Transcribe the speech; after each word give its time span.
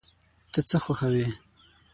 ته 0.51 0.59
څه 0.69 0.77
خوښوې؟ 0.83 1.27